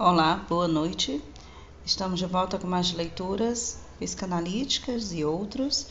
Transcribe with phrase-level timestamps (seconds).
[0.00, 1.20] Olá, boa noite.
[1.84, 5.88] Estamos de volta com mais leituras psicanalíticas e outros.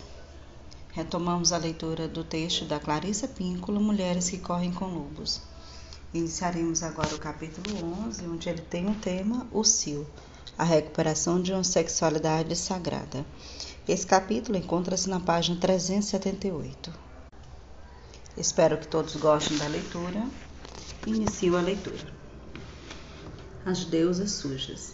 [0.94, 5.42] Retomamos a leitura do texto da Clarissa Píncola, Mulheres que Correm com Lobos.
[6.14, 10.08] Iniciaremos agora o capítulo 11, onde ele tem o tema O Sil,
[10.58, 13.26] a recuperação de uma sexualidade sagrada.
[13.86, 16.94] Esse capítulo encontra-se na página 378.
[18.38, 20.26] Espero que todos gostem da leitura.
[21.06, 22.17] Inicio a leitura
[23.68, 24.94] as deusas sujas.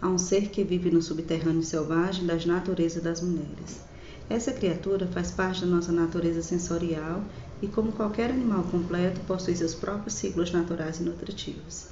[0.00, 3.82] Há um ser que vive no subterrâneo selvagem das naturezas das mulheres.
[4.30, 7.22] Essa criatura faz parte da nossa natureza sensorial
[7.60, 11.88] e, como qualquer animal completo, possui seus próprios ciclos naturais e nutritivos.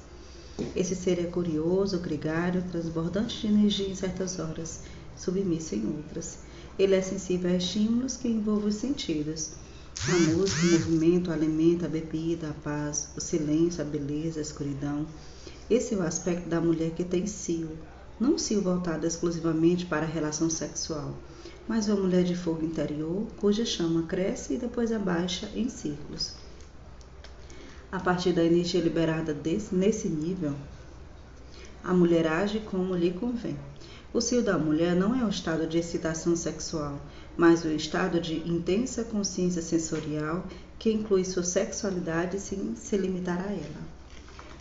[0.75, 4.81] Esse ser é curioso, gregário, transbordante de energia em certas horas,
[5.15, 6.39] submisso em outras.
[6.79, 9.51] Ele é sensível a estímulos que envolvem os sentidos.
[10.09, 14.41] A música, o movimento, o alimento, a bebida, a paz, o silêncio, a beleza, a
[14.41, 15.05] escuridão,
[15.69, 17.77] esse é o aspecto da mulher que tem cio,
[18.19, 21.13] não cio voltado exclusivamente para a relação sexual,
[21.67, 26.33] mas uma mulher de fogo interior cuja chama cresce e depois abaixa em círculos.
[27.91, 30.53] A partir da energia liberada desse, nesse nível,
[31.83, 33.57] a mulher age como lhe convém.
[34.13, 36.99] O cio da mulher não é o estado de excitação sexual,
[37.35, 40.45] mas o estado de intensa consciência sensorial
[40.77, 43.92] que inclui sua sexualidade sem se limitar a ela.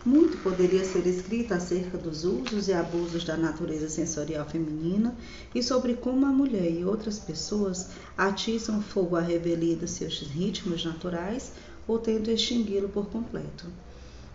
[0.05, 5.17] Muito poderia ser escrito acerca dos usos e abusos da natureza sensorial feminina
[5.55, 10.85] e sobre como a mulher e outras pessoas atiçam fogo à revelia dos seus ritmos
[10.85, 11.53] naturais
[11.87, 13.67] ou tentam extingui-lo por completo.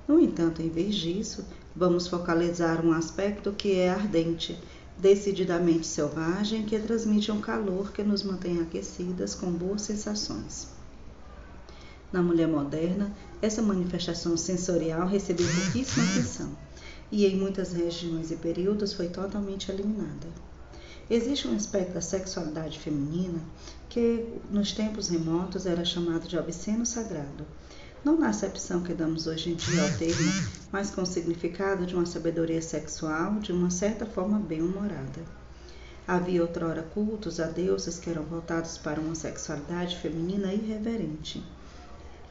[0.07, 1.43] No entanto, em vez disso,
[1.75, 4.57] vamos focalizar um aspecto que é ardente,
[4.97, 10.76] decididamente selvagem, que transmite um calor que nos mantém aquecidas com boas sensações.
[12.11, 16.57] Na mulher moderna, essa manifestação sensorial recebeu pouquíssima atenção
[17.11, 20.27] e em muitas regiões e períodos foi totalmente eliminada.
[21.09, 23.39] Existe um aspecto da sexualidade feminina
[23.89, 27.45] que nos tempos remotos era chamado de obsceno sagrado.
[28.03, 30.31] Não na acepção que damos hoje em dia ao termo,
[30.71, 35.25] mas com o significado de uma sabedoria sexual de uma certa forma bem-humorada.
[36.07, 41.43] Havia outrora cultos a deusas que eram voltados para uma sexualidade feminina irreverente.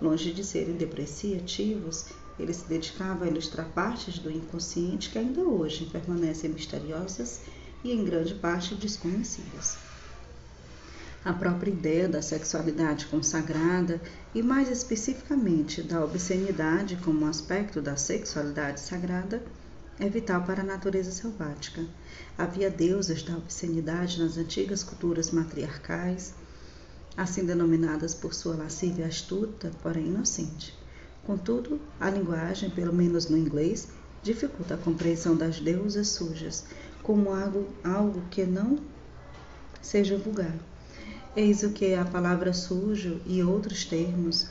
[0.01, 2.07] Longe de serem depreciativos,
[2.39, 7.41] ele se dedicava a ilustrar partes do inconsciente que ainda hoje permanecem misteriosas
[7.83, 9.79] e em grande parte desconhecidas.
[11.25, 14.01] A própria ideia da sexualidade consagrada
[14.35, 19.43] e, mais especificamente, da obscenidade como um aspecto da sexualidade sagrada
[19.99, 21.85] é vital para a natureza selvática.
[22.37, 26.35] Havia deusas da obscenidade nas antigas culturas matriarcais
[27.17, 30.77] assim denominadas por sua lascívia astuta, porém inocente.
[31.25, 33.89] Contudo, a linguagem, pelo menos no inglês,
[34.23, 36.65] dificulta a compreensão das deusas sujas
[37.03, 38.79] como algo, algo que não
[39.81, 40.55] seja vulgar.
[41.35, 44.49] Eis o que a palavra sujo e outros termos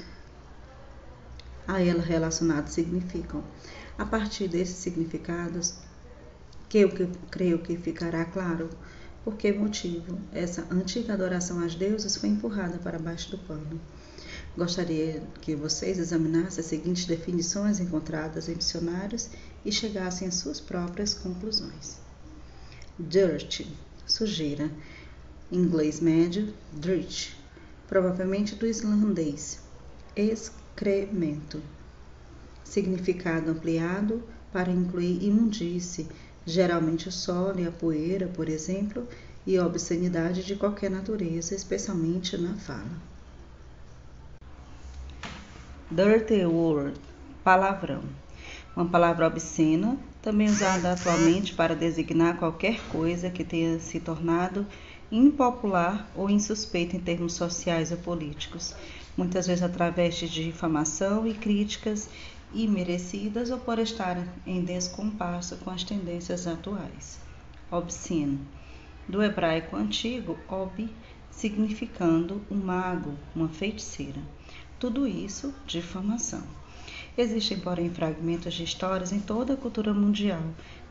[1.68, 3.44] a ela relacionados significam.
[3.98, 5.76] A partir desses significados,
[6.70, 6.90] que eu
[7.32, 8.70] creio que ficará claro
[9.26, 13.82] por que motivo essa antiga adoração às deusas foi empurrada para baixo do pano?
[14.56, 19.28] Gostaria que vocês examinassem as seguintes definições encontradas em dicionários
[19.66, 21.98] e chegassem às suas próprias conclusões.
[23.00, 23.66] Dirt,
[24.06, 24.70] sujeira.
[25.52, 27.32] Inglês médio, dirt,
[27.88, 29.60] provavelmente do islandês.
[30.16, 31.62] Excremento.
[32.64, 36.08] Significado ampliado para incluir imundície,
[36.46, 39.08] geralmente o solo e a poeira, por exemplo,
[39.46, 43.16] e obscenidade de qualquer natureza, especialmente na fala.
[45.90, 47.00] Dirty word,
[47.44, 48.04] palavrão.
[48.76, 54.66] Uma palavra obscena, também usada atualmente para designar qualquer coisa que tenha se tornado
[55.12, 58.76] impopular ou insuspeita em termos sociais ou políticos,
[59.16, 62.10] muitas vezes através de difamação e críticas
[62.56, 64.18] imerecidas ou por estar
[64.48, 67.20] em descompasso com as tendências atuais.
[67.70, 68.40] Obsceno,
[69.08, 70.90] do hebraico antigo, ob,
[71.30, 74.22] significando um mago, uma feiticeira.
[74.80, 76.44] Tudo isso difamação.
[77.18, 80.42] Existem, porém, fragmentos de histórias em toda a cultura mundial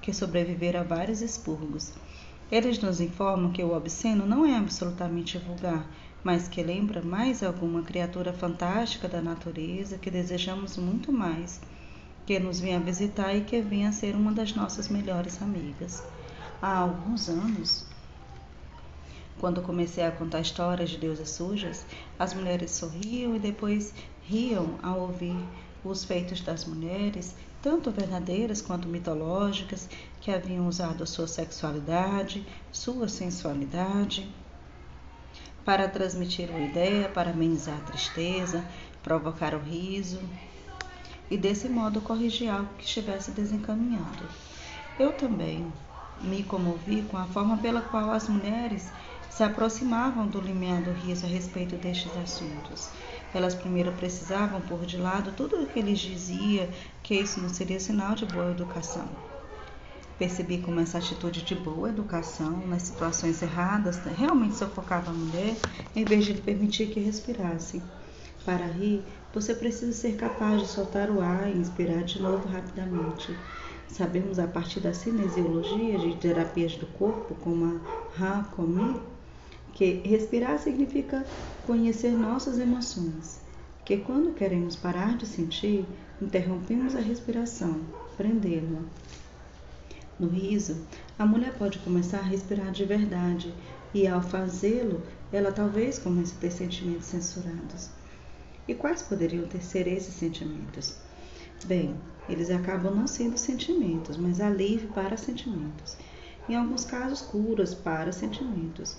[0.00, 1.92] que sobreviveram a vários expurgos.
[2.50, 5.86] Eles nos informam que o obsceno não é absolutamente vulgar,
[6.24, 11.60] mas que lembra mais alguma criatura fantástica da natureza que desejamos muito mais,
[12.24, 16.02] que nos venha visitar e que venha ser uma das nossas melhores amigas.
[16.62, 17.86] Há alguns anos,
[19.38, 21.84] quando comecei a contar histórias de deusas sujas,
[22.18, 23.92] as mulheres sorriam e depois
[24.22, 25.36] riam ao ouvir
[25.84, 29.86] os feitos das mulheres, tanto verdadeiras quanto mitológicas,
[30.22, 34.26] que haviam usado sua sexualidade, sua sensualidade,
[35.64, 38.64] para transmitir uma ideia, para amenizar a tristeza,
[39.02, 40.20] provocar o riso
[41.30, 44.24] e desse modo corrigir algo que estivesse desencaminhado.
[44.98, 45.72] Eu também
[46.20, 48.90] me comovi com a forma pela qual as mulheres
[49.30, 52.90] se aproximavam do limiar do riso a respeito destes assuntos.
[53.34, 56.70] Elas primeiro precisavam pôr de lado tudo o que eles dizia
[57.02, 59.08] que isso não seria sinal de boa educação.
[60.18, 65.56] Percebi como essa atitude de boa educação nas situações erradas realmente sufocava a mulher
[65.94, 67.82] em vez de lhe permitir que respirasse.
[68.44, 69.02] Para rir,
[69.32, 73.34] você precisa ser capaz de soltar o ar e inspirar de novo rapidamente.
[73.88, 77.80] Sabemos a partir da cinesiologia de terapias do corpo, como
[78.16, 79.00] a Hakomi,
[79.72, 81.26] que respirar significa
[81.66, 83.40] conhecer nossas emoções,
[83.84, 85.84] que quando queremos parar de sentir,
[86.20, 87.80] interrompemos a respiração,
[88.16, 88.82] prendê-la.
[90.18, 90.76] No riso,
[91.18, 93.52] a mulher pode começar a respirar de verdade
[93.92, 95.02] e, ao fazê-lo,
[95.32, 97.90] ela talvez comece a ter sentimentos censurados.
[98.66, 100.94] E quais poderiam ter ser esses sentimentos?
[101.64, 101.96] Bem,
[102.28, 105.96] eles acabam não sendo sentimentos, mas alívio para sentimentos.
[106.48, 108.96] Em alguns casos, curas para sentimentos.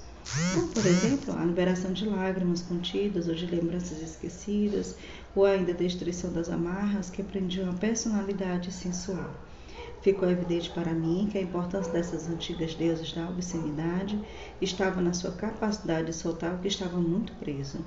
[0.54, 4.96] Como, por exemplo, a liberação de lágrimas contidas ou de lembranças esquecidas,
[5.36, 9.45] ou ainda a destruição das amarras que prendiam a personalidade sensual.
[10.06, 14.24] Ficou evidente para mim que a importância dessas antigas deusas da obscenidade
[14.62, 17.84] estava na sua capacidade de soltar o que estava muito preso,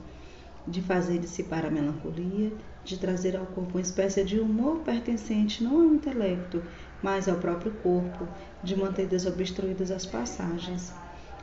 [0.67, 2.51] de fazer dissipar a melancolia,
[2.85, 6.61] de trazer ao corpo uma espécie de humor pertencente não ao intelecto,
[7.01, 8.27] mas ao próprio corpo,
[8.65, 10.93] de manter desobstruídas as passagens.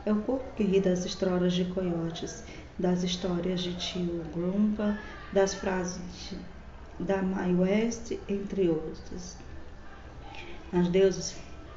[0.06, 2.44] É o corpo que ri das histórias de coiotes,
[2.78, 5.00] das histórias de tio Grumpa,
[5.32, 6.38] das frases de,
[7.06, 9.45] da Mae West, entre outras.
[10.74, 11.36] As deusas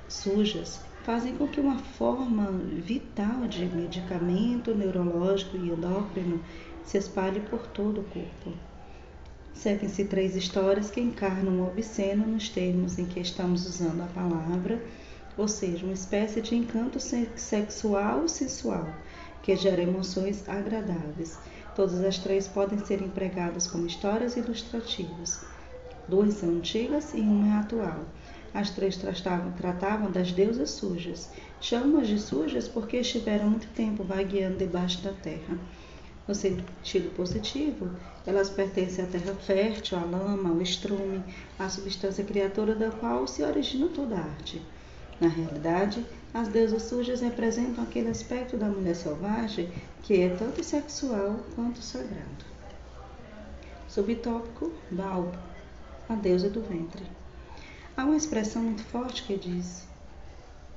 [0.09, 2.51] sujas fazem com que uma forma
[2.85, 6.41] vital de medicamento neurológico e endócrino
[6.85, 8.53] se espalhe por todo o corpo.
[9.53, 14.83] Seguem-se três histórias que encarnam o obsceno nos termos em que estamos usando a palavra,
[15.37, 18.87] ou seja, uma espécie de encanto sexual ou sensual
[19.43, 21.39] que gera emoções agradáveis.
[21.75, 25.45] Todas as três podem ser empregadas como histórias ilustrativas.
[26.07, 28.05] Duas são antigas e uma é atual.
[28.55, 31.31] As três tratavam, tratavam das deusas sujas.
[31.61, 35.59] Chamam-as de sujas porque estiveram muito tempo vagueando debaixo da terra.
[36.27, 37.91] No sentido positivo,
[38.27, 41.23] elas pertencem à terra fértil, à lama, ao estrume,
[41.59, 44.61] à substância criatura da qual se origina toda a arte.
[45.21, 49.71] Na realidade, as deusas sujas representam aquele aspecto da mulher selvagem
[50.03, 52.45] que é tanto sexual quanto sagrado.
[53.89, 55.37] Subtópico Balbo,
[56.09, 57.18] a deusa do ventre.
[57.99, 59.83] Há uma expressão muito forte que diz: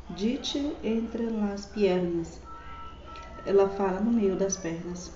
[0.09, 2.39] Dite entre las piernas.
[3.45, 5.11] Ela fala no meio das pernas.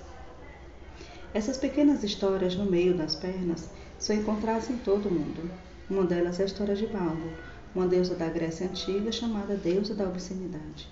[1.33, 3.67] Essas pequenas histórias no meio das pernas
[3.97, 5.49] são encontradas em todo o mundo.
[5.89, 7.27] Uma delas é a história de Balbo,
[7.73, 10.87] uma deusa da Grécia Antiga chamada deusa da obscenidade.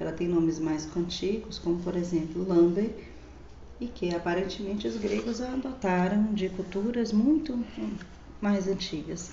[0.00, 2.90] Ela tem nomes mais antigos, como por exemplo Lamber,
[3.78, 7.62] e que aparentemente os gregos a adotaram de culturas muito
[8.40, 9.30] mais antigas.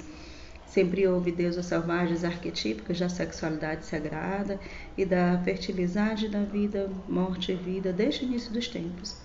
[0.72, 4.58] Sempre houve deusas selvagens arquetípicas da sexualidade sagrada
[4.98, 9.18] e da fertilidade da vida, morte e vida desde o início dos tempos.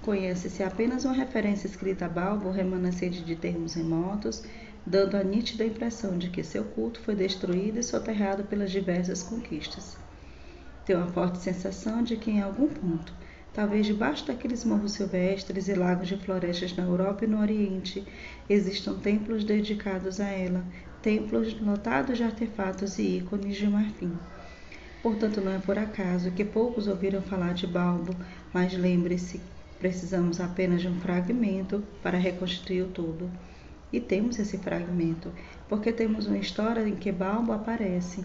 [0.00, 4.42] Conhece-se apenas uma referência escrita a Balbo, remanescente de termos remotos,
[4.84, 9.96] dando a nítida impressão de que seu culto foi destruído e soterrado pelas diversas conquistas.
[10.84, 13.14] Tenho uma forte sensação de que, em algum ponto,
[13.54, 18.02] Talvez debaixo daqueles morros silvestres e lagos de florestas na Europa e no Oriente
[18.48, 20.64] existam templos dedicados a ela,
[21.02, 24.16] templos lotados de artefatos e ícones de marfim.
[25.02, 28.16] Portanto, não é por acaso que poucos ouviram falar de Balbo,
[28.54, 29.38] mas lembre-se,
[29.78, 33.30] precisamos apenas de um fragmento para reconstruir o todo.
[33.92, 35.30] E temos esse fragmento,
[35.68, 38.24] porque temos uma história em que Balbo aparece.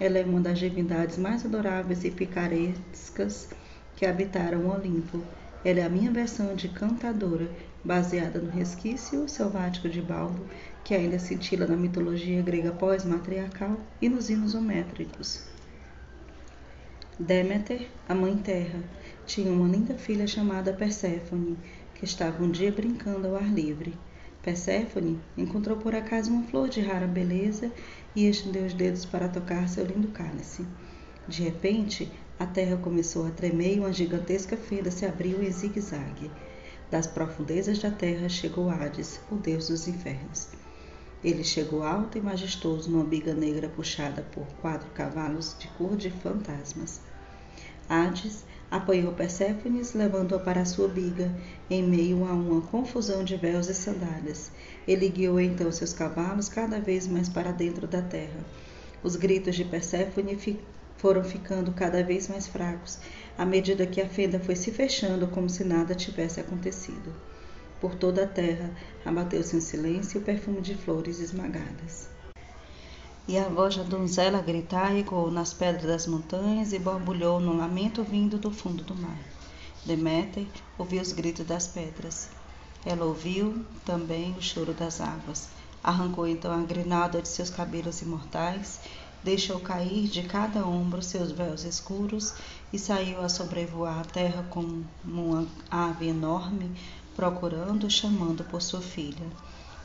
[0.00, 3.50] Ela é uma das divindades mais adoráveis e picarescas
[3.98, 5.20] que habitaram o Olimpo.
[5.64, 7.50] Ela é a minha versão de cantadora,
[7.82, 10.46] baseada no resquício selvático de Balbo,
[10.84, 15.42] que ainda cintila na mitologia grega pós-matriarcal e nos hinos hométricos.
[17.18, 18.78] Deméter, a Mãe Terra,
[19.26, 21.58] tinha uma linda filha chamada Perséfone,
[21.96, 23.98] que estava um dia brincando ao ar livre.
[24.40, 27.72] Perséfone encontrou por acaso uma flor de rara beleza
[28.14, 30.64] e estendeu os dedos para tocar seu lindo cálice.
[31.26, 36.30] De repente, a terra começou a tremer e uma gigantesca fenda se abriu em zigue-zague.
[36.90, 40.48] Das profundezas da terra chegou Hades, o deus dos infernos.
[41.22, 46.10] Ele chegou alto e majestoso numa biga negra puxada por quatro cavalos de cor de
[46.10, 47.00] fantasmas.
[47.88, 51.34] Hades apoiou Perséfones, levando-a para sua biga,
[51.68, 54.52] em meio a uma confusão de véus e sandálias.
[54.86, 58.44] Ele guiou então seus cavalos cada vez mais para dentro da terra.
[59.02, 60.36] Os gritos de Perséfone
[60.98, 62.98] foram ficando cada vez mais fracos,
[63.36, 67.14] à medida que a fenda foi se fechando como se nada tivesse acontecido.
[67.80, 68.70] Por toda a terra
[69.04, 72.08] abateu-se um silêncio e o perfume de flores esmagadas.
[73.28, 77.58] E a voz da donzela a gritar ecoou nas pedras das montanhas e borbulhou num
[77.58, 79.18] lamento vindo do fundo do mar.
[79.84, 82.30] Deméter ouviu os gritos das pedras.
[82.84, 85.48] Ela ouviu também o choro das águas.
[85.84, 88.80] Arrancou então a grinalda de seus cabelos imortais,
[89.22, 92.34] deixou cair de cada ombro seus véus escuros
[92.72, 96.70] e saiu a sobrevoar a terra como uma ave enorme,
[97.16, 99.26] procurando, chamando por sua filha.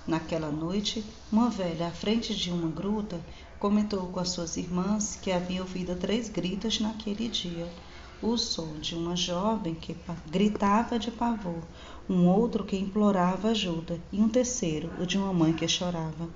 [0.05, 3.19] Naquela noite, uma velha à frente de uma gruta
[3.57, 7.65] comentou com as suas irmãs que havia ouvido três gritos naquele dia.
[8.21, 9.95] O som de uma jovem que
[10.29, 11.63] gritava de pavor,
[12.09, 16.29] um outro que implorava ajuda e um terceiro, o de uma mãe que chorava.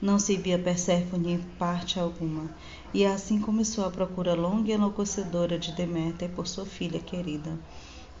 [0.00, 2.48] Não se via Perséfone em parte alguma,
[2.94, 7.58] e assim começou a procura longa e enlouquecedora de Deméter por sua filha querida.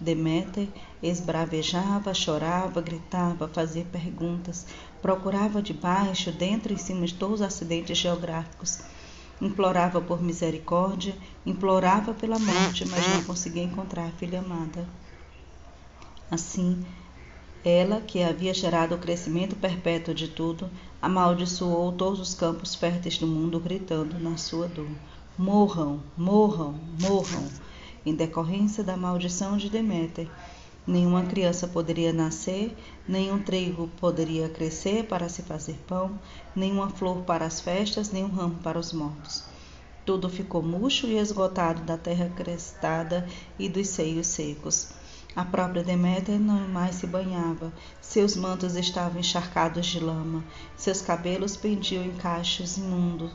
[0.00, 0.68] Deméter
[1.00, 4.66] esbravejava, chorava, gritava, fazia perguntas,
[5.00, 8.80] procurava debaixo, dentro e em cima de todos os acidentes geográficos.
[9.40, 11.14] Implorava por misericórdia,
[11.46, 14.84] implorava pela morte, mas não conseguia encontrar a filha amada.
[16.30, 16.84] Assim,
[17.68, 20.70] ela, que havia gerado o crescimento perpétuo de tudo,
[21.02, 24.88] amaldiçoou todos os campos férteis do mundo, gritando na sua dor:
[25.36, 27.46] Morram, morram, morram
[28.06, 30.28] em decorrência da maldição de Deméter.
[30.86, 32.74] Nenhuma criança poderia nascer,
[33.06, 36.18] nenhum trigo poderia crescer para se fazer pão,
[36.56, 39.44] nenhuma flor para as festas, nenhum ramo para os mortos.
[40.06, 44.88] Tudo ficou murcho e esgotado da terra crestada e dos seios secos.
[45.38, 50.42] A própria Deméter não mais se banhava, seus mantos estavam encharcados de lama,
[50.76, 53.30] seus cabelos pendiam em cachos imundos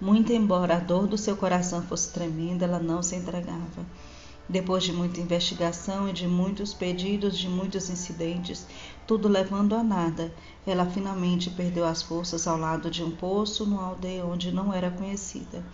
[0.00, 3.84] muito embora a dor do seu coração fosse tremenda, ela não se entregava.
[4.48, 8.64] Depois de muita investigação e de muitos pedidos, de muitos incidentes,
[9.08, 10.32] tudo levando a nada,
[10.64, 14.88] ela finalmente perdeu as forças ao lado de um poço, numa aldeia onde não era
[14.88, 15.64] conhecida.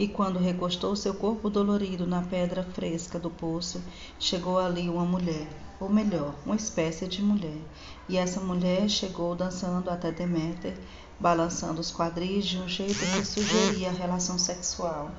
[0.00, 3.82] E quando recostou seu corpo dolorido na pedra fresca do poço,
[4.18, 5.46] chegou ali uma mulher,
[5.78, 7.60] ou melhor, uma espécie de mulher.
[8.08, 10.74] E essa mulher chegou dançando até Deméter,
[11.20, 15.10] balançando os quadris de um jeito que sugeria a relação sexual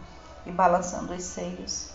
[0.48, 1.90] e balançando os seios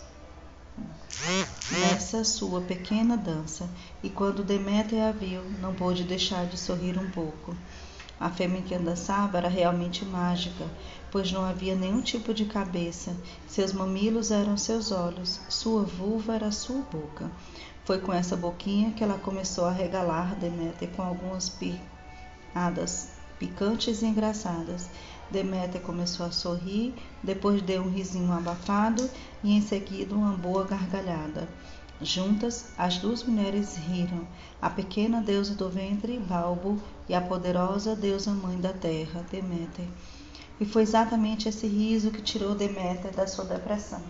[1.73, 3.69] nessa sua pequena dança,
[4.01, 7.53] e quando Deméter a viu, não pôde deixar de sorrir um pouco.
[8.19, 10.65] A fêmea que dançava era realmente mágica,
[11.11, 16.51] pois não havia nenhum tipo de cabeça, seus mamilos eram seus olhos, sua vulva era
[16.51, 17.31] sua boca.
[17.85, 24.07] Foi com essa boquinha que ela começou a regalar Deméter com algumas piadas picantes e
[24.07, 24.89] engraçadas.
[25.31, 29.09] Deméter começou a sorrir, depois deu um risinho abafado
[29.43, 31.49] e em seguida uma boa gargalhada.
[32.01, 34.27] Juntas, as duas mulheres riram,
[34.61, 39.87] a pequena deusa do ventre, Balbo, e a poderosa deusa mãe da terra, Deméter.
[40.61, 44.03] E foi exatamente esse riso que tirou Deméter da sua depressão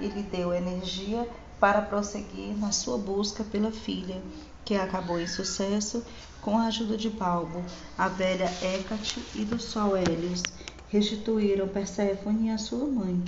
[0.00, 1.28] e lhe deu energia
[1.60, 4.20] para prosseguir na sua busca pela filha,
[4.64, 6.04] que acabou em sucesso
[6.42, 7.64] com a ajuda de Balbo,
[7.96, 10.42] a velha Hécate e do sol Hélios,
[10.88, 13.22] restituíram Perséfone a sua mãe.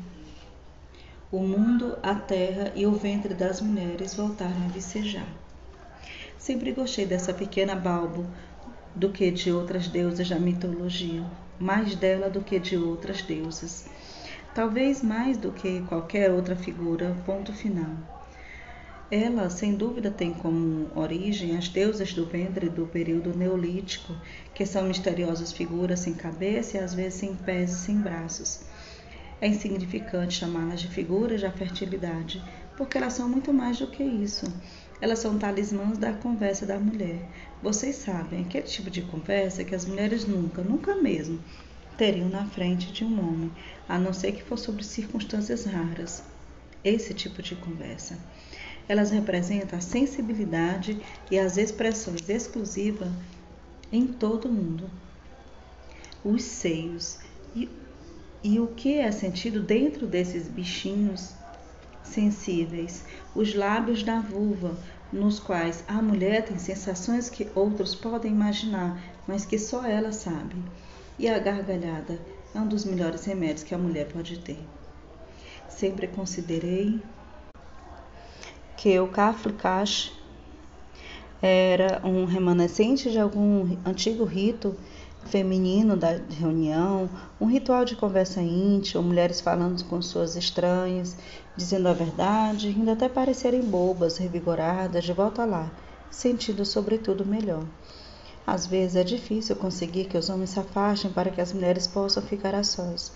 [1.31, 5.29] O mundo, a terra e o ventre das mulheres voltaram a vicejar.
[6.39, 8.27] Sempre gostei dessa pequena Balbo
[8.99, 11.23] do que de outras deusas da mitologia,
[11.57, 13.87] mais dela do que de outras deusas.
[14.53, 17.93] Talvez mais do que qualquer outra figura, ponto final.
[19.09, 24.13] Ela, sem dúvida, tem como origem as deusas do ventre do período neolítico,
[24.53, 28.63] que são misteriosas figuras sem cabeça e às vezes sem pés e sem braços.
[29.41, 32.43] É insignificante chamá-las de figuras da fertilidade,
[32.77, 34.45] porque elas são muito mais do que isso.
[35.01, 37.21] Elas são talismãs da conversa da mulher.
[37.63, 41.39] Vocês sabem, aquele tipo de conversa que as mulheres nunca, nunca mesmo,
[41.97, 43.53] teriam na frente de um homem,
[43.89, 46.23] a não ser que fosse sobre circunstâncias raras.
[46.85, 48.19] Esse tipo de conversa.
[48.89, 51.01] Elas representam a sensibilidade
[51.31, 53.11] e as expressões exclusivas
[53.93, 54.91] em todo o mundo.
[56.25, 57.19] Os seios
[57.55, 57.69] e,
[58.43, 61.35] e o que é sentido dentro desses bichinhos
[62.03, 63.05] sensíveis,
[63.39, 64.77] os lábios da vulva,
[65.13, 70.57] nos quais a mulher tem sensações que outros podem imaginar, mas que só ela sabe.
[71.17, 72.19] E a gargalhada
[72.53, 74.59] é um dos melhores remédios que a mulher pode ter.
[75.69, 77.01] Sempre considerei
[78.77, 80.13] que o Kaflikash
[81.41, 84.77] era um remanescente de algum antigo rito
[85.27, 87.09] feminino da reunião,
[87.41, 91.17] um ritual de conversa íntima, mulheres falando com suas estranhas,
[91.57, 95.71] dizendo a verdade, indo até parecerem bobas, revigoradas, de volta lá,
[96.11, 97.65] sentindo sobretudo melhor.
[98.47, 102.23] Às vezes é difícil conseguir que os homens se afastem para que as mulheres possam
[102.23, 103.13] ficar a sós.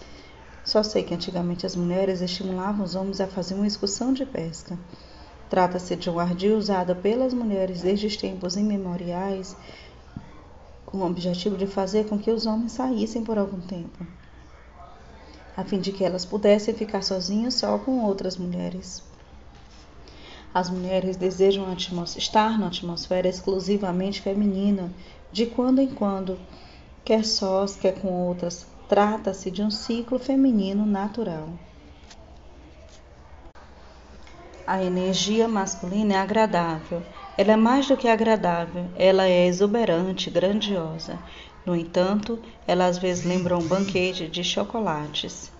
[0.64, 4.78] Só sei que antigamente as mulheres estimulavam os homens a fazer uma excursão de pesca.
[5.48, 9.56] Trata-se de um ardil usado pelas mulheres desde os tempos imemoriais
[10.92, 14.06] com o objetivo de fazer com que os homens saíssem por algum tempo,
[15.56, 19.02] a fim de que elas pudessem ficar sozinhas só com outras mulheres.
[20.52, 21.64] As mulheres desejam
[22.18, 24.92] estar na atmosfera exclusivamente feminina,
[25.32, 26.38] de quando em quando,
[27.02, 28.66] quer sós, quer com outras.
[28.86, 31.48] Trata-se de um ciclo feminino natural.
[34.66, 37.02] A energia masculina é agradável,
[37.36, 41.18] ela é mais do que agradável, ela é exuberante, grandiosa.
[41.64, 45.50] No entanto, ela às vezes lembra um banquete de chocolates.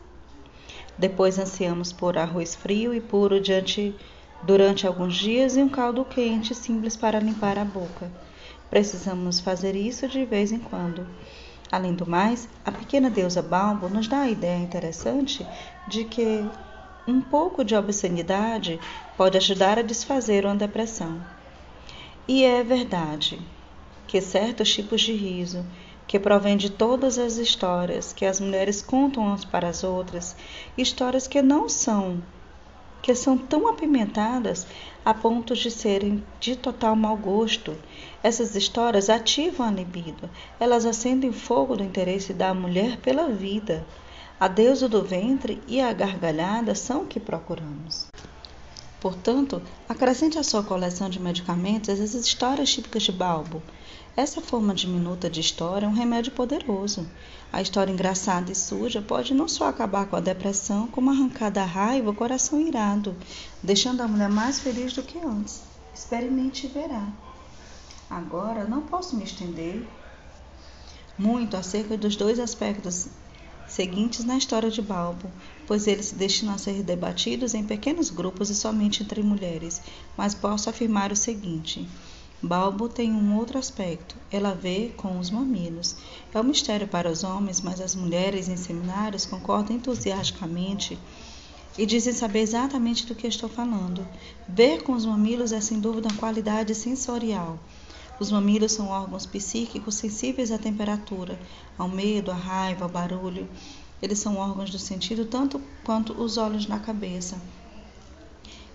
[0.99, 3.95] Depois ansiamos por arroz frio e puro diante,
[4.43, 8.11] durante alguns dias e um caldo quente simples para limpar a boca.
[8.69, 11.07] Precisamos fazer isso de vez em quando.
[11.71, 15.47] Além do mais, a pequena deusa Balbo nos dá a ideia interessante
[15.89, 16.45] de que
[17.09, 18.79] um pouco de obscenidade
[19.17, 21.19] pode ajudar a desfazer uma depressão.
[22.29, 23.41] E é verdade
[24.07, 25.67] que certos tipos de riso,
[26.07, 30.37] que provém de todas as histórias que as mulheres contam umas para as outras,
[30.79, 32.23] histórias que não são,
[33.03, 34.69] que são tão apimentadas
[35.05, 37.77] a ponto de serem de total mau gosto.
[38.23, 43.85] Essas histórias ativam a libido, elas acendem fogo do interesse da mulher pela vida.
[44.39, 48.07] A deusa do ventre e a gargalhada são o que procuramos.
[49.03, 53.61] Portanto, acrescente à sua coleção de medicamentos as histórias típicas de Balbo.
[54.17, 57.05] Essa forma diminuta de história é um remédio poderoso.
[57.53, 61.65] A história engraçada e suja pode não só acabar com a depressão, como arrancar da
[61.65, 63.17] raiva o coração irado,
[63.61, 65.63] deixando a mulher mais feliz do que antes.
[65.93, 67.09] Experimente e verá.
[68.09, 69.85] Agora, não posso me estender
[71.19, 73.09] muito acerca dos dois aspectos
[73.73, 75.31] seguintes na história de Balbo,
[75.67, 79.81] pois eles se destinam a ser debatidos em pequenos grupos e somente entre mulheres,
[80.15, 81.89] mas posso afirmar o seguinte.
[82.43, 84.17] Balbo tem um outro aspecto.
[84.31, 85.97] Ela vê com os mamilos.
[86.35, 90.99] É um mistério para os homens, mas as mulheres em seminários concordam entusiasticamente
[91.79, 94.07] e dizem saber exatamente do que estou falando.
[94.47, 97.59] Ver com os mamilos é sem dúvida uma qualidade sensorial.
[98.19, 101.39] Os mamilos são órgãos psíquicos sensíveis à temperatura,
[101.77, 103.49] ao medo, à raiva, ao barulho.
[104.01, 107.41] Eles são órgãos do sentido tanto quanto os olhos na cabeça.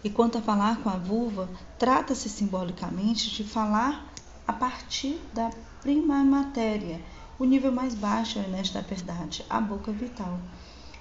[0.03, 4.13] E quanto a falar com a vulva, trata-se simbolicamente de falar
[4.47, 5.49] a partir da
[5.81, 7.01] prima matéria,
[7.37, 10.39] o nível mais baixo nesta verdade, a boca vital.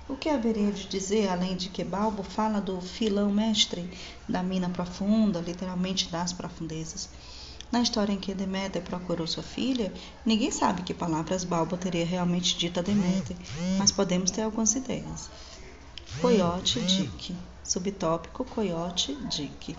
[0.08, 3.90] O que haveria de dizer, além de que Balbo fala do filão mestre,
[4.28, 7.08] da mina profunda, literalmente das profundezas?
[7.76, 9.92] Na história em que Deméter procurou sua filha,
[10.24, 13.36] ninguém sabe que palavras Balbo teria realmente dito a Deméter,
[13.76, 15.28] mas podemos ter algumas ideias.
[16.22, 17.36] Coyote Dick.
[17.62, 19.76] Subtópico Coyote Dick.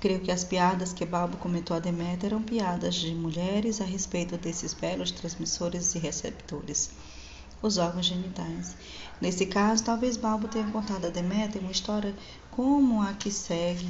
[0.00, 4.36] Creio que as piadas que Balbo comentou a Deméter eram piadas de mulheres a respeito
[4.36, 6.90] desses belos transmissores e receptores,
[7.62, 8.74] os órgãos genitais.
[9.20, 12.12] Nesse caso, talvez Balbo tenha contado a Deméter uma história
[12.50, 13.88] como a que segue,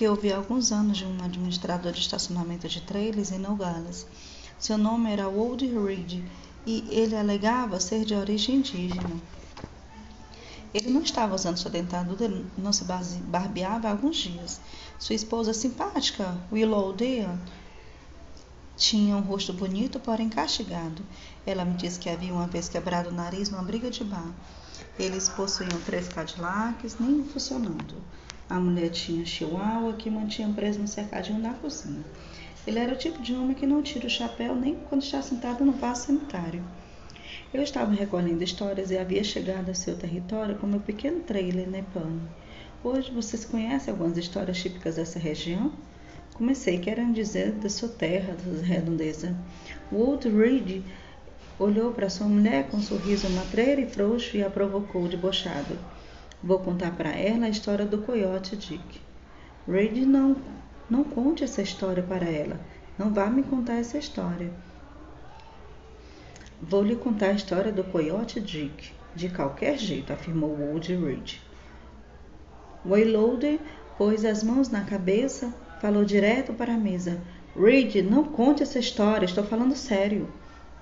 [0.00, 4.06] que ouvi há alguns anos de um administrador de estacionamento de trailers em Nogales.
[4.58, 6.24] Seu nome era Wold Reed
[6.64, 9.20] e ele alegava ser de origem indígena.
[10.72, 12.82] Ele não estava usando sua dentadura, não se
[13.26, 14.58] barbeava há alguns dias.
[14.98, 17.38] Sua esposa simpática, Willow Dean,
[18.78, 21.02] tinha um rosto bonito, porém castigado.
[21.44, 24.32] Ela me disse que havia uma vez quebrado o nariz numa briga de bar.
[24.98, 28.02] Eles possuíam três Cadillacs, nenhum funcionando.
[28.50, 32.04] A mulher tinha chihuahua que mantinha preso no cercadinho da cozinha.
[32.66, 35.64] Ele era o tipo de homem que não tira o chapéu nem quando está sentado
[35.64, 36.60] no vaso sanitário.
[37.54, 42.28] Eu estava recolhendo histórias e havia chegado ao seu território com meu pequeno trailer nepano.
[42.82, 45.72] Hoje vocês conhecem algumas histórias típicas dessa região?
[46.34, 49.32] Comecei querendo dizer da sua terra, da redondeza.
[49.92, 50.82] Walt Reed
[51.56, 55.78] olhou para sua mulher com um sorriso matreiro e frouxo e a provocou debochado.
[56.42, 59.00] Vou contar para ela a história do coiote Dick.
[59.68, 60.36] Reid não,
[60.88, 62.58] não conte essa história para ela.
[62.98, 64.50] Não vá me contar essa história.
[66.62, 71.36] Vou lhe contar a história do coiote Dick, de qualquer jeito, afirmou Old Reed.
[72.84, 73.58] Wayloader
[73.98, 77.20] pôs as mãos na cabeça, falou direto para a mesa.
[77.54, 80.28] Reed, não conte essa história, estou falando sério.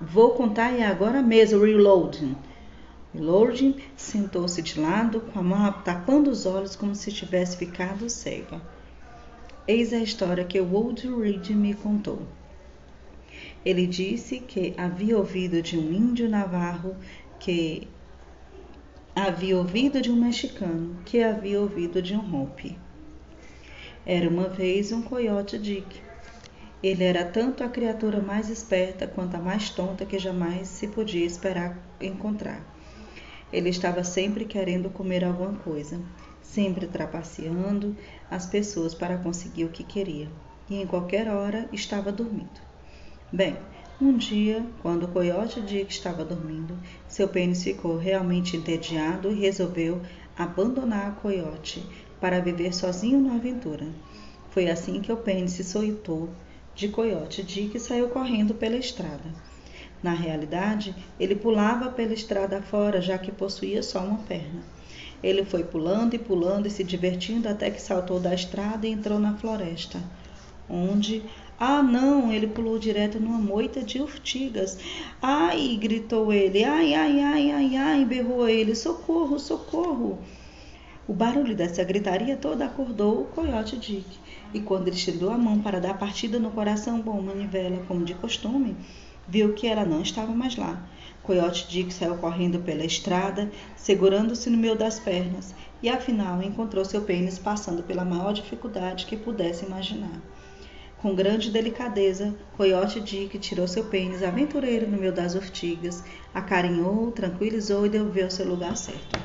[0.01, 2.37] Vou contar e agora mesmo, Reloading.
[3.19, 8.63] Reloading sentou-se de lado, com a mão tapando os olhos como se tivesse ficado cega.
[9.67, 12.23] Eis a história que o Old Reed me contou.
[13.65, 16.95] Ele disse que havia ouvido de um índio navarro
[17.41, 17.89] que
[19.17, 22.79] havia ouvido de um mexicano que havia ouvido de um Hopi.
[24.07, 26.01] Era uma vez um coiote Dick.
[26.81, 31.27] Ele era tanto a criatura mais esperta quanto a mais tonta que jamais se podia
[31.27, 32.78] esperar encontrar.
[33.53, 36.01] Ele estava sempre querendo comer alguma coisa,
[36.43, 37.97] sempre trapaceando
[38.31, 40.29] as pessoas para conseguir o que queria,
[40.69, 42.61] e em qualquer hora estava dormindo.
[43.33, 43.57] Bem,
[44.01, 50.01] um dia, quando o coiote Dick estava dormindo, seu pênis ficou realmente entediado e resolveu
[50.37, 51.85] abandonar o coiote
[52.21, 53.87] para viver sozinho na aventura.
[54.51, 56.29] Foi assim que o pênis se soltou
[56.75, 59.48] de coiote Dick saiu correndo pela estrada.
[60.03, 64.63] Na realidade, ele pulava pela estrada fora, já que possuía só uma perna.
[65.23, 69.19] Ele foi pulando e pulando e se divertindo até que saltou da estrada e entrou
[69.19, 70.01] na floresta,
[70.71, 71.25] onde
[71.61, 72.33] ah, não!
[72.33, 74.79] Ele pulou direto numa moita de urtigas.
[75.21, 75.77] Ai!
[75.77, 76.63] gritou ele.
[76.63, 78.05] Ai, ai, ai, ai, ai!
[78.05, 78.77] berrou ele.
[78.77, 80.21] Socorro, socorro!
[81.09, 84.07] O barulho dessa gritaria toda acordou o coiote Dick.
[84.55, 88.15] E quando ele estendeu a mão para dar partida no coração bom manivela, como de
[88.15, 88.77] costume,
[89.29, 90.83] viu que ela não estava mais lá.
[91.23, 97.03] Coiote Dick saiu correndo pela estrada, segurando-se no meio das pernas, e afinal encontrou seu
[97.03, 100.23] pênis passando pela maior dificuldade que pudesse imaginar.
[101.03, 106.03] Com grande delicadeza, Coyote Dick tirou seu pênis aventureiro no meio das ortigas,
[106.35, 109.21] acarinhou, tranquilizou e devolveu ao seu lugar certo.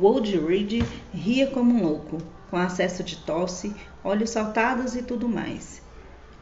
[0.00, 5.82] Old Reed ria como um louco, com acesso de tosse, olhos saltados e tudo mais.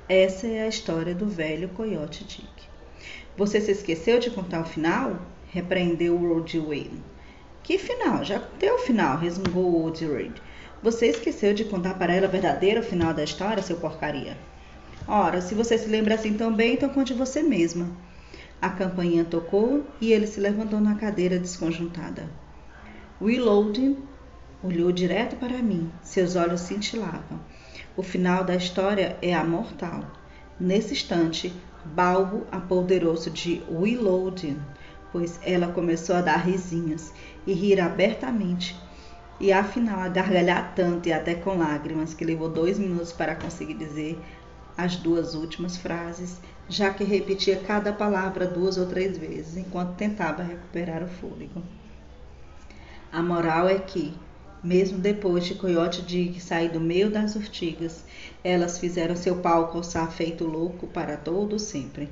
[0.09, 2.49] Essa é a história do velho Coyote Dick.
[3.37, 5.21] Você se esqueceu de contar o final?
[5.49, 7.03] repreendeu Old Wayne.
[7.65, 8.25] Que final?
[8.25, 10.37] Já contei o final, resmungou Old Reed.
[10.81, 14.39] Você esqueceu de contar para ela o verdadeiro final da história, seu porcaria?
[15.09, 17.91] Ora, se você se lembra assim tão bem, então conte você mesma.
[18.63, 22.31] A campainha tocou e ele se levantou na cadeira desconjuntada.
[23.21, 23.99] Willowden
[24.63, 27.41] olhou direto para mim, seus olhos cintilavam.
[27.97, 30.05] O final da história é a mortal.
[30.59, 31.53] Nesse instante,
[31.85, 34.59] Balbo apoderou-se de Willowden,
[35.13, 37.13] pois ela começou a dar risinhas
[37.47, 38.77] e rir abertamente
[39.39, 43.75] e afinal a gargalhar tanto e até com lágrimas que levou dois minutos para conseguir
[43.75, 44.19] dizer
[44.77, 50.43] as duas últimas frases, já que repetia cada palavra duas ou três vezes enquanto tentava
[50.43, 51.63] recuperar o fôlego.
[53.13, 54.15] A moral é que,
[54.67, 58.03] mesmo depois de Coyote Dick sair do meio das urtigas,
[58.43, 62.11] elas fizeram seu pau coçar feito louco para todo sempre.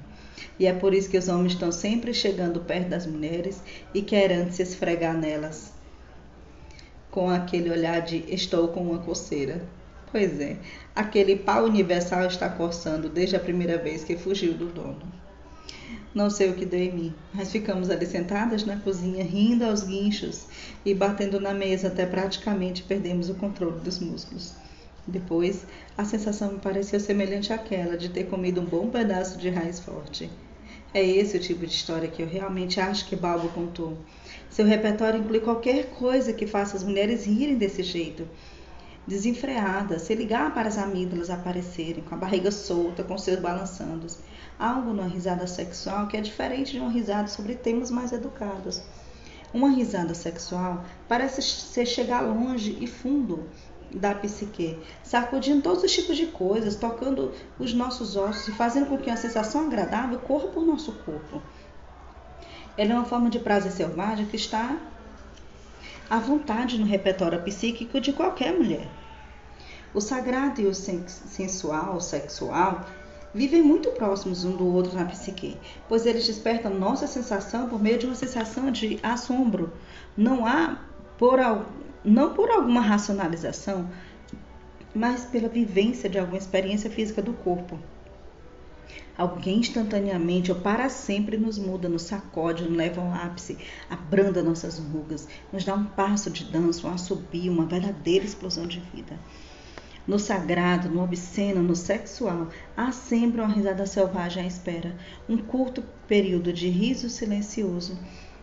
[0.58, 3.60] E é por isso que os homens estão sempre chegando perto das mulheres
[3.92, 5.72] e querendo se esfregar nelas,
[7.10, 9.60] com aquele olhar de estou com uma coceira.
[10.12, 10.56] Pois é,
[10.94, 15.23] aquele pau universal está coçando desde a primeira vez que fugiu do dono.
[16.14, 19.82] Não sei o que deu em mim, mas ficamos ali sentadas na cozinha, rindo aos
[19.82, 20.46] guinchos
[20.84, 24.54] e batendo na mesa até praticamente perdemos o controle dos músculos.
[25.08, 25.66] Depois,
[25.98, 30.30] a sensação me pareceu semelhante àquela de ter comido um bom pedaço de raiz forte.
[30.94, 33.98] É esse o tipo de história que eu realmente acho que Balbo contou.
[34.48, 38.28] Seu repertório inclui qualquer coisa que faça as mulheres rirem desse jeito.
[39.04, 44.20] Desenfreadas, se ligar para as amígdalas aparecerem, com a barriga solta, com seus balançandos.
[44.58, 48.82] Algo numa risada sexual que é diferente de uma risada sobre temas mais educados.
[49.52, 53.48] Uma risada sexual parece ser chegar longe e fundo
[53.92, 58.98] da psique, sacudindo todos os tipos de coisas, tocando os nossos ossos e fazendo com
[58.98, 61.40] que a sensação agradável corra por nosso corpo.
[62.76, 64.76] Ela é uma forma de prazer selvagem que está
[66.10, 68.88] à vontade no repertório psíquico de qualquer mulher.
[69.94, 72.84] O sagrado e o sensual, sexual,
[73.34, 75.56] vivem muito próximos um do outro na psique,
[75.88, 79.72] pois eles despertam nossa sensação por meio de uma sensação de assombro.
[80.16, 80.78] Não há
[81.18, 81.40] por
[82.04, 83.88] não por alguma racionalização,
[84.94, 87.78] mas pela vivência de alguma experiência física do corpo.
[89.16, 93.56] Alguém instantaneamente ou para sempre nos muda, nos sacode, nos leva ao ápice,
[93.88, 98.80] abranda nossas rugas, nos dá um passo de dança, um assobio, uma verdadeira explosão de
[98.92, 99.18] vida.
[100.06, 104.94] No sagrado, no obsceno, no sexual, há sempre uma risada selvagem à espera,
[105.26, 107.98] um curto período de riso silencioso.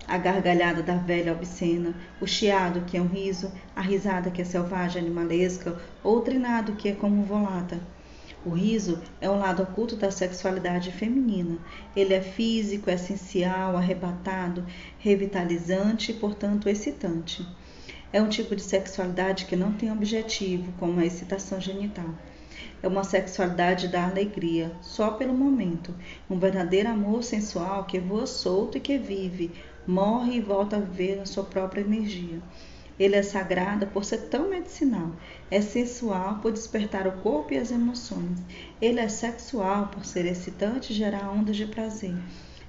[0.08, 4.44] A gargalhada da velha obscena, o chiado que é um riso, a risada que é
[4.44, 7.80] selvagem animalesca, ou trinado que é como volata.
[8.44, 11.60] O riso é um lado oculto da sexualidade feminina.
[11.96, 14.66] Ele é físico, essencial, arrebatado,
[14.98, 17.48] revitalizante e, portanto, excitante.
[18.14, 22.10] É um tipo de sexualidade que não tem objetivo, como a excitação genital.
[22.84, 25.96] É uma sexualidade da alegria, só pelo momento.
[26.30, 29.52] Um verdadeiro amor sensual que voa solto e que vive,
[29.88, 32.42] morre e volta a viver na sua própria energia.
[33.00, 35.12] Ele é sagrado por ser tão medicinal.
[35.50, 38.40] É sensual por despertar o corpo e as emoções.
[38.82, 42.16] Ele é sexual por ser excitante e gerar ondas de prazer.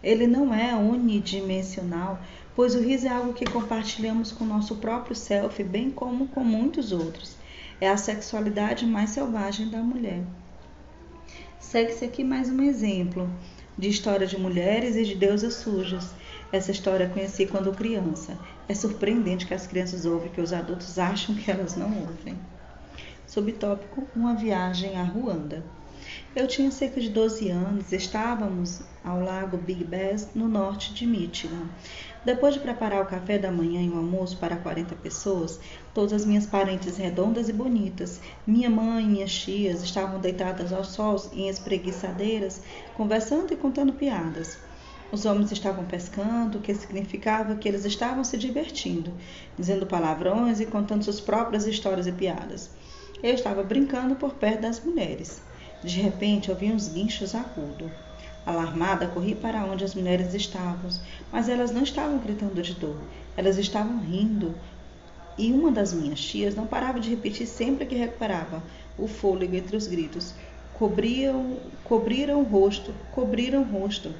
[0.02, 2.20] Ele não é unidimensional
[2.54, 6.92] pois o riso é algo que compartilhamos com nosso próprio self, bem como com muitos
[6.92, 7.36] outros.
[7.80, 10.22] É a sexualidade mais selvagem da mulher.
[11.58, 13.28] Segue-se aqui mais um exemplo
[13.76, 16.10] de história de mulheres e de deusas sujas.
[16.52, 18.38] Essa história conheci quando criança.
[18.68, 22.38] É surpreendente que as crianças ouvem que os adultos acham que elas não ouvem.
[23.26, 25.64] Subtópico: Uma viagem a Ruanda.
[26.36, 31.68] Eu tinha cerca de 12 anos, estávamos ao lago Big Bass, no norte de Michigan.
[32.24, 35.58] Depois de preparar o café da manhã e o almoço para 40 pessoas,
[35.92, 40.84] todas as minhas parentes redondas e bonitas, minha mãe e minhas tias estavam deitadas ao
[40.84, 42.62] sol em espreguiçadeiras,
[42.96, 44.56] conversando e contando piadas.
[45.10, 49.12] Os homens estavam pescando, o que significava que eles estavam se divertindo,
[49.58, 52.70] dizendo palavrões e contando suas próprias histórias e piadas.
[53.20, 55.42] Eu estava brincando por perto das mulheres.
[55.82, 57.90] De repente, ouvi uns guinchos agudos.
[58.44, 60.90] Alarmada, corri para onde as mulheres estavam,
[61.30, 62.96] mas elas não estavam gritando de dor,
[63.36, 64.54] elas estavam rindo.
[65.38, 68.62] E uma das minhas tias não parava de repetir sempre que recuperava
[68.98, 70.34] o fôlego entre os gritos:
[70.74, 74.12] cobriam, cobriram o rosto, cobriram o rosto.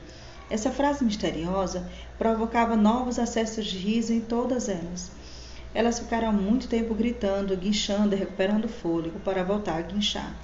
[0.49, 5.11] Essa frase misteriosa provocava novos acessos de riso em todas elas.
[5.75, 10.37] Elas ficaram muito tempo gritando, guinchando e recuperando fôlego para voltar a guinchar.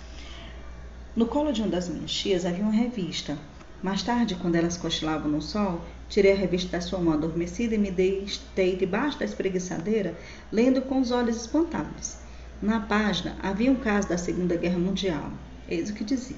[1.15, 3.37] No colo de uma das minhas tias havia uma revista.
[3.83, 7.79] Mais tarde, quando elas cochilavam no sol, tirei a revista da sua mão adormecida e
[7.79, 10.17] me deitei debaixo da espreguiçadeira,
[10.51, 12.17] lendo com os olhos espantados.
[12.61, 15.31] Na página havia um caso da Segunda Guerra Mundial.
[15.69, 16.37] Eis o que dizia.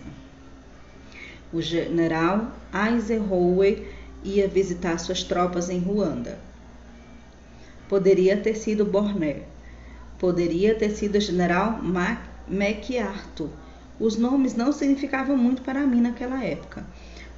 [1.53, 3.87] O general Eisenhower
[4.23, 6.39] ia visitar suas tropas em Ruanda.
[7.89, 9.45] Poderia ter sido Borné.
[10.19, 11.81] Poderia ter sido o general
[12.47, 13.49] MacArthur
[14.01, 16.83] os nomes não significavam muito para mim naquela época.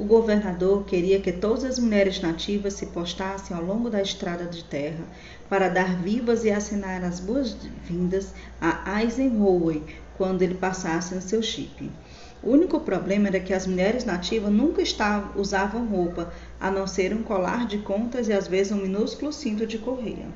[0.02, 4.64] O governador queria que todas as mulheres nativas se postassem ao longo da estrada de
[4.64, 5.04] terra
[5.48, 9.80] para dar vivas e assinar as boas-vindas a Eisenhower
[10.16, 11.88] quando ele passasse no seu chip.
[12.42, 17.14] O único problema era que as mulheres nativas nunca estavam, usavam roupa, a não ser
[17.14, 20.26] um colar de contas e às vezes um minúsculo cinto de correia.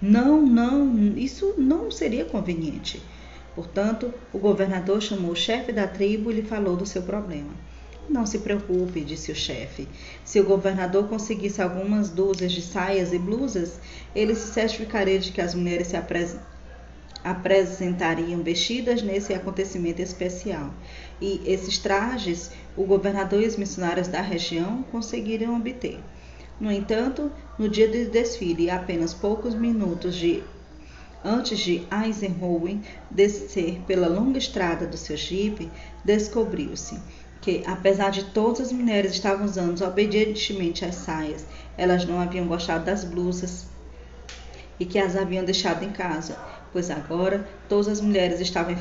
[0.00, 3.00] Não, não, isso não seria conveniente.
[3.54, 7.52] Portanto, o governador chamou o chefe da tribo e lhe falou do seu problema.
[8.12, 9.88] Não se preocupe, disse o chefe.
[10.22, 13.80] Se o governador conseguisse algumas dúzias de saias e blusas,
[14.14, 15.96] ele se certificaria de que as mulheres se
[17.24, 20.74] apresentariam vestidas nesse acontecimento especial.
[21.22, 25.98] E esses trajes o governador e os missionários da região conseguiram obter.
[26.60, 30.42] No entanto, no dia do desfile, apenas poucos minutos de
[31.24, 35.70] Antes de Eisenhower descer pela longa estrada do seu jipe,
[36.04, 36.98] descobriu-se
[37.42, 41.44] que, apesar de todas as mulheres estavam usando obedientemente as saias,
[41.76, 43.66] elas não haviam gostado das blusas
[44.78, 46.38] e que as haviam deixado em casa,
[46.72, 48.72] pois agora todas as mulheres estavam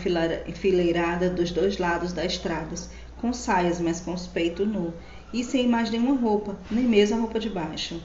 [0.47, 2.75] enfileiradas dos dois lados da estrada,
[3.19, 4.93] com saias, mas com os peitos nus,
[5.33, 8.01] e sem mais nenhuma roupa, nem mesmo a roupa de baixo.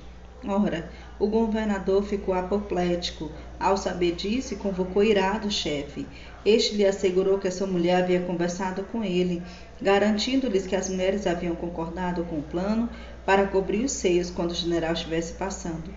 [0.46, 6.06] Ora, o governador ficou apoplético ao saber disso e convocou irado o chefe.
[6.46, 9.42] Este lhe assegurou que a sua mulher havia conversado com ele,
[9.82, 12.88] garantindo-lhes que as mulheres haviam concordado com o plano
[13.24, 15.92] para cobrir os seios quando o general estivesse passando.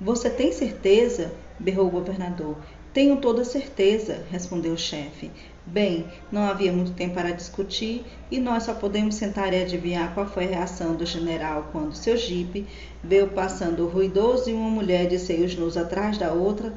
[0.00, 1.30] Você tem certeza?
[1.56, 2.56] berrou o governador.
[2.92, 5.30] Tenho toda certeza, respondeu o chefe.
[5.64, 10.26] Bem, não havia muito tempo para discutir e nós só podemos sentar e adivinhar qual
[10.26, 12.66] foi a reação do general quando seu jipe
[13.04, 16.74] veio passando ruidoso e uma mulher de seios nus atrás da outra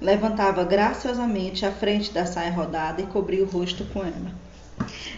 [0.00, 4.32] levantava graciosamente a frente da saia rodada e cobria o rosto com ela.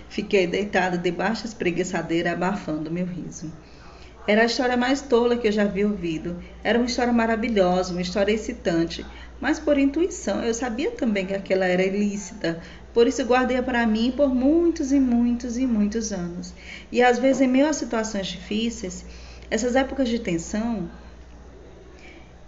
[0.08, 3.52] Fiquei deitada debaixo da espreguiçadeira, abafando meu riso.
[4.26, 6.42] Era a história mais tola que eu já havia ouvido.
[6.62, 9.04] Era uma história maravilhosa, uma história excitante.
[9.40, 12.60] Mas por intuição, eu sabia também que aquela era ilícita.
[12.92, 16.52] Por isso guardei para mim por muitos e muitos e muitos anos.
[16.92, 19.04] E às vezes, em meio a situações difíceis,
[19.50, 20.90] essas épocas de tensão,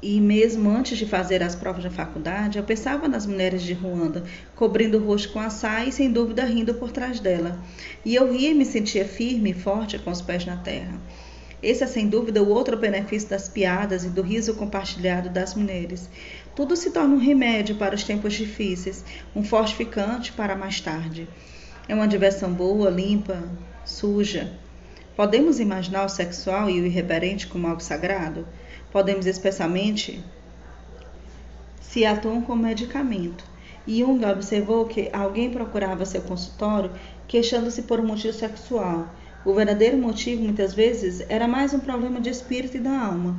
[0.03, 4.25] e mesmo antes de fazer as provas da faculdade, eu pensava nas mulheres de Ruanda,
[4.57, 7.57] cobrindo o rosto com açaí e sem dúvida rindo por trás dela.
[8.05, 11.01] E eu ria e me sentia firme e forte com os pés na terra.
[11.63, 16.11] Esse é sem dúvida o outro benefício das piadas e do riso compartilhado das mulheres.
[16.57, 19.05] Tudo se torna um remédio para os tempos difíceis,
[19.37, 21.29] um fortificante para mais tarde.
[21.89, 23.41] É uma diversão boa, limpa,
[23.85, 24.53] suja.
[25.15, 28.45] Podemos imaginar o sexual e o irreverente como algo sagrado?
[28.93, 30.23] Podemos especialmente
[31.81, 33.45] se atuam como medicamento.
[33.89, 36.91] Jung observou que alguém procurava seu consultório
[37.27, 39.09] queixando-se por um motivo sexual.
[39.45, 43.35] O verdadeiro motivo, muitas vezes, era mais um problema de espírito e da alma.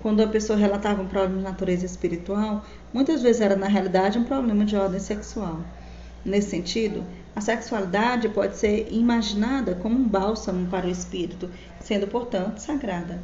[0.00, 4.24] Quando a pessoa relatava um problema de natureza espiritual, muitas vezes era na realidade um
[4.24, 5.60] problema de ordem sexual.
[6.24, 11.50] Nesse sentido, a sexualidade pode ser imaginada como um bálsamo para o espírito,
[11.80, 13.20] sendo, portanto, sagrada.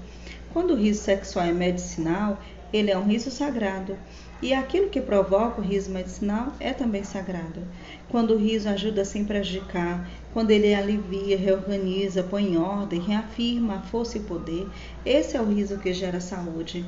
[0.53, 2.39] Quando o riso sexual é medicinal,
[2.73, 3.97] ele é um riso sagrado.
[4.41, 7.61] E aquilo que provoca o riso medicinal é também sagrado.
[8.09, 13.83] Quando o riso ajuda sem prejudicar, quando ele alivia, reorganiza, põe em ordem, reafirma a
[13.83, 14.69] força e poder,
[15.05, 16.85] esse é o riso que gera saúde.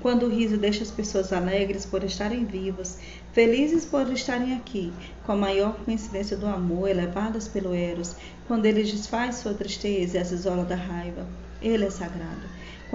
[0.00, 2.98] Quando o riso deixa as pessoas alegres por estarem vivas,
[3.32, 4.92] felizes por estarem aqui,
[5.24, 8.14] com a maior coincidência do amor, elevadas pelo Eros,
[8.46, 11.26] quando ele desfaz sua tristeza e as isola da raiva,
[11.62, 12.42] ele é sagrado.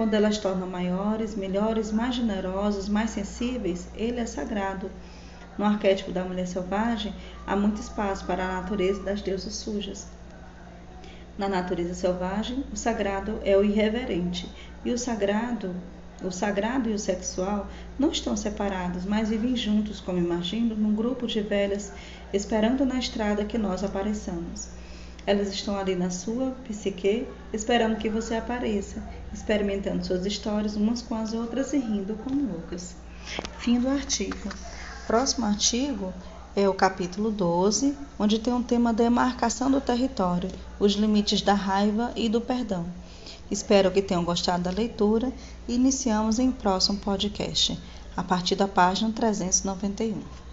[0.00, 4.90] Quando elas tornam maiores, melhores, mais generosas, mais sensíveis, ele é sagrado.
[5.58, 7.14] No arquétipo da mulher selvagem,
[7.46, 10.06] há muito espaço para a natureza das deusas sujas.
[11.36, 14.50] Na natureza selvagem, o sagrado é o irreverente,
[14.86, 15.76] e o sagrado,
[16.24, 17.66] o sagrado e o sexual
[17.98, 21.92] não estão separados, mas vivem juntos, como imagino, num grupo de velhas
[22.32, 24.79] esperando na estrada que nós apareçamos.
[25.30, 29.00] Elas estão ali na sua psique, esperando que você apareça,
[29.32, 32.96] experimentando suas histórias umas com as outras e rindo como loucas.
[33.58, 34.48] Fim do artigo.
[35.06, 36.12] Próximo artigo
[36.56, 42.10] é o capítulo 12, onde tem um tema demarcação do território, os limites da raiva
[42.16, 42.84] e do perdão.
[43.48, 45.32] Espero que tenham gostado da leitura
[45.68, 47.78] e iniciamos em próximo podcast,
[48.16, 50.49] a partir da página 391.